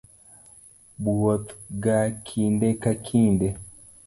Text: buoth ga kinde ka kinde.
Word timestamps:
buoth 1.03 1.47
ga 1.83 1.97
kinde 2.27 2.67
ka 2.81 2.91
kinde. 3.05 3.47